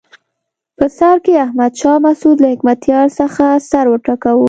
په 0.77 0.85
سر 0.97 1.15
کې 1.25 1.33
احمد 1.45 1.73
شاه 1.81 1.99
مسعود 2.05 2.37
له 2.41 2.47
حکمتیار 2.53 3.07
څخه 3.19 3.45
سر 3.69 3.85
وټکاوه. 3.89 4.39